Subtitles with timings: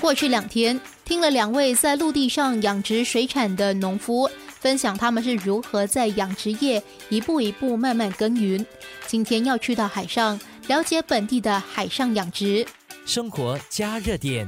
[0.00, 4.30] 过去两天，听了两位在陆地上养殖水产的农夫
[4.60, 8.64] 分享他们是如何在养殖业一步一步慢慢耕耘。
[9.06, 10.38] 今天要去到海上，
[10.68, 12.64] 了解本地的海上养殖
[13.04, 14.46] 生活加热点。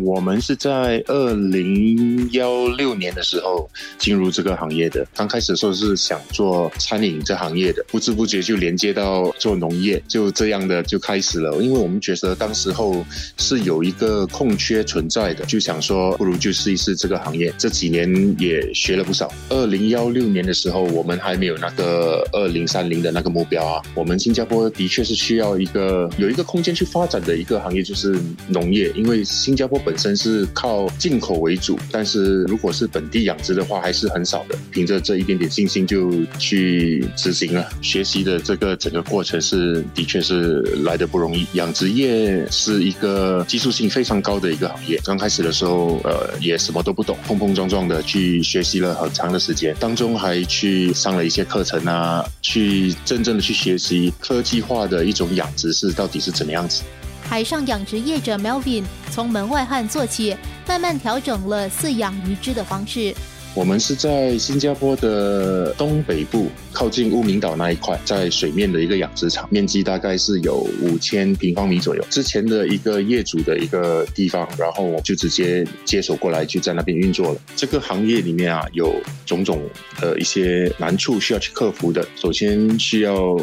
[0.00, 5.06] 我们是在二零幺六年的时候进入这个行业的。
[5.14, 11.62] 刚开始的时候是想做餐饮这行业的，不知不觉就连接到做农业，就这样的就开始了。
[11.62, 13.04] 因为我们觉得当时候
[13.38, 17.54] 是有一个空缺存在的，就想说不如就试一试这个行业。
[17.56, 19.32] 这几年也学了不少。
[19.48, 23.80] 二零幺六年的时候，我们还没有那个二零三零的那个目标啊。
[23.94, 29.80] 我们新加坡的确是需要一个有一个空间去发展的一个行业，就是农业，因为新加坡。
[29.84, 34.56] 本身是靠进口为主，但是如果是本地养殖的话，还是很少的。
[34.70, 37.68] 凭着这一点点信心就去执行了。
[37.82, 41.46] 学习的这个整个过程是的确是来的不容易。
[41.52, 45.00] 养殖业是一个技术性非常高的一个行业。
[45.04, 56.82] 刚开始的时候，呃，也什么都不懂，碰碰撞撞的去学习了很长的时间，当中还去上了一些课程啊，去真正的去学习科技化的一种养殖是到底是怎么样子。
[57.28, 60.36] 海上养殖业者 Melvin 从门外汉做起，
[60.68, 63.12] 慢慢调整了饲养鱼只的方式。
[63.54, 72.04] 我们是在新加坡的东北部，靠近乌名岛那一块，在水面的一个养殖场，面积大概是有五千平方米左右。
[72.10, 77.40] 之前的一个业主的一个地方，然后就直接接手过来，就在那边运作了。
[77.54, 78.92] 这个行业里面啊，有
[79.24, 79.62] 种种
[80.00, 82.04] 的一些难处需要去克服的。
[82.16, 83.36] 首先需要。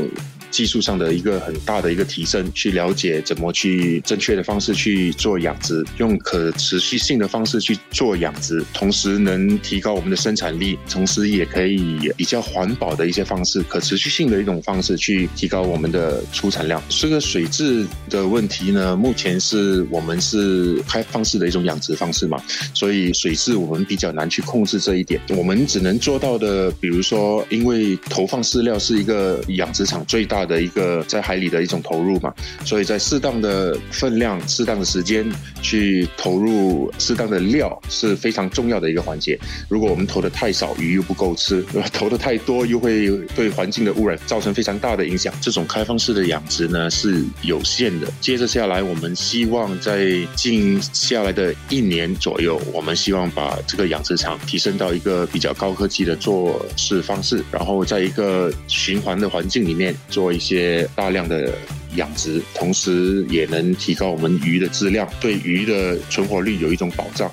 [0.52, 16.84] 技术上的一个很大的一个提升，去了解怎么去正确的方式去做养殖，用可持续性的方式去做养殖，同时能提高我们的生产力，同时也可以比较环保的一些方式，可持续性的一种方式去提高我们的出产量。
[16.90, 22.38] 这个水质的问题呢，目前是我们是开放式的一种养殖方式嘛，
[22.74, 25.22] 所以水质我们比较难去控制这一点。
[25.30, 30.41] 我们只能做到的，比如说，因为投放饲料是一个养殖场最大。
[30.46, 32.34] 的一个在海里的一种投入嘛，
[32.66, 35.30] 所以在适当的分量、适当的时间
[35.62, 39.38] 去投入适当的料是非常重要的一个环节。
[39.70, 41.62] 如果我们投的太少，鱼又不够吃；
[41.94, 45.34] 投的太多，又会对环境的污染造成非常大的影响。
[45.42, 48.08] 这种开放式的养殖呢是有限的。
[48.20, 60.31] 接着下来，我们希望在近下来的一年左右，我们希望把这个养殖场提升到一个比较高科技的做事方式，然后在一个循环的环境里面做。
[60.32, 61.54] 一些大量的
[61.96, 67.32] 养殖，同时也能提高我们鱼的质量，对鱼的存活率有一种保障。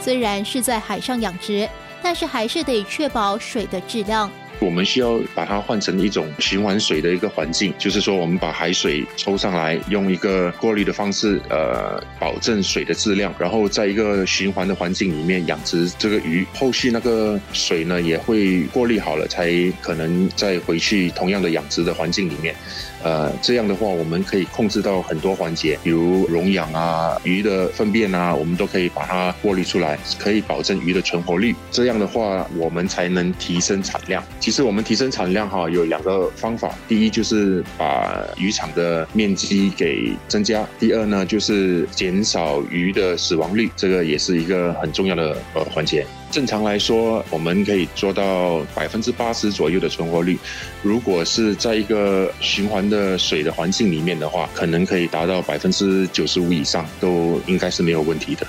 [0.00, 1.68] 虽然是在海上养殖，
[2.02, 4.30] 但是还是得确保水的质量。
[4.58, 16.46] 我们需要把它换成一种循环水的一个环境，就是说，我们把海水抽上来，用一个过滤的方式，呃，保证水的质量，然后在一个循环的环境里面养殖这个鱼。
[16.54, 22.54] 后续那个水呢，也会过滤好了，才可能再回去同样的养殖的环境里面。
[23.02, 31.54] 呃，这样的话，我们可以控制到很多环节，比如溶氧啊、鱼的粪便啊，我们都可以把它过滤出来，可以保证鱼的存活率。
[31.70, 34.24] 这样的话，我们才能提升产量。
[34.46, 46.06] 其实我们提升产量哈，有两个方法，第一就是把渔场的面积给增加，第二呢就是减少鱼的死亡率，这个也是一个很重要的呃环节。
[46.30, 50.38] 正常来说，我们可以做到百分之八十左右的存活率。
[50.80, 58.46] 如果是在一个循环的水的环境里面的话，可能可以达到百分之九十五以上，都应该是没有问题的。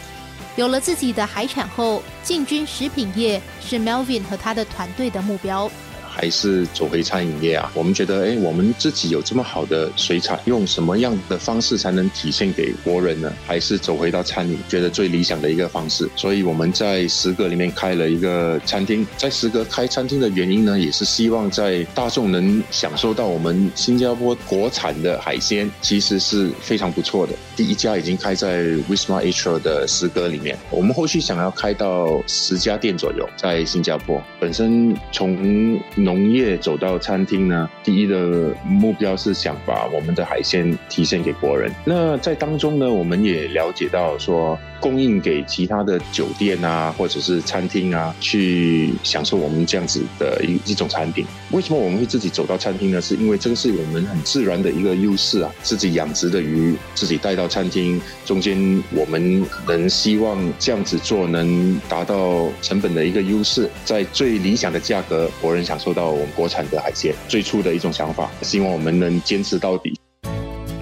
[0.58, 5.72] 有了自己的海产后，进军食品业是 Melvin 和他的团队的目标。
[6.18, 7.72] 还是走回餐饮业啊？
[7.76, 13.32] 我们觉得，哎，我们自己有这么好的水产，用什么样的方式才能体现给国人呢？
[13.46, 16.10] 还是走回到餐饮，觉得最理想的一个方式。
[16.16, 19.06] 所以我们在食阁里面开了一个餐厅。
[19.16, 27.34] 在食阁开餐厅的原因呢，也是希望在大众能享受到我们新加坡国产的海鲜，其实是非常不错的。
[27.56, 34.20] 第一家已经开在 Wisma Atria 的食阁里面，我们后续想要开到十家店左右，在新加坡。
[34.40, 41.70] 本身从农业走到餐厅呢，第一的目标是想把我们的海鲜提现给国人。
[41.84, 44.58] 那在当中呢，我们也了解到说。
[44.80, 51.26] 供应给其他的酒店啊，或者是餐厅啊，去享受我们这样子的一一种产品。
[51.52, 53.02] 为什么我们会自己走到餐厅呢？
[53.02, 55.52] 是因为这个是我们很自然的一个优势啊。
[55.64, 67.14] 自己养殖的鱼，自己带到餐厅，中间我们能希望这样子做，能达到成本的一个优势，在最理想的价格，国人享受到我们国产的海鲜。
[67.28, 70.00] 最初的一种想法，希望我们能坚持到底。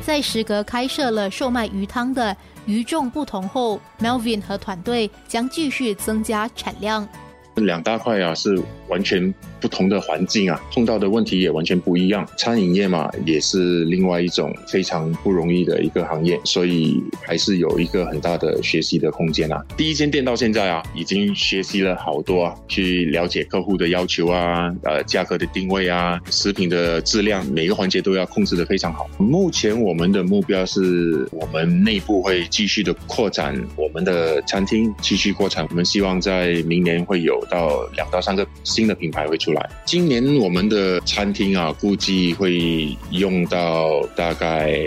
[0.01, 7.07] 在时隔开设了售卖鱼汤的与众不同后，Melvin 和团队将继续增加产量。
[7.55, 12.27] 两大块啊是完全不同的环境啊，碰到的问题也完全不一样。
[12.37, 19.63] 餐饮业嘛，也是另外一种非常不容易的一个行业，所以还是有一个很大的学习的空间啊。
[19.77, 29.07] 第一间店到现在啊，已经学习了好多啊，去了解客户的要求啊，呃，价格的定位啊，食品的质量，每个环节都要控制的非常好。
[29.17, 35.65] 目前我们的目标是我们内部会继续的扩展我们的餐厅，继续扩展。
[35.69, 37.45] 我们希望在明年会有。
[37.45, 39.69] 到两到三个新的品牌会出来。
[39.85, 44.85] 今年我们的餐厅啊，估计会用到大概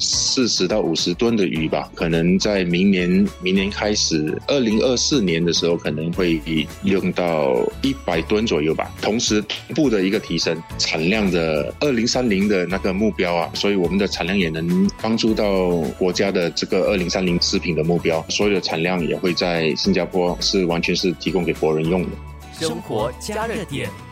[0.00, 1.88] 四十到五十吨的鱼吧。
[1.94, 3.08] 可能在明年
[3.40, 6.40] 明年开始，二零二四年的时候，可能会
[6.82, 8.92] 用到一百吨左右吧。
[9.00, 18.24] 同时，同步的一个提升产量的二零三零的那个目标啊，所以我们的产量也能帮助到国家的这个二零三零食品的目标。
[18.28, 22.08] 所有的产量也会在新加坡是完全是提供给国人用的。
[22.60, 24.03] 生活加热点。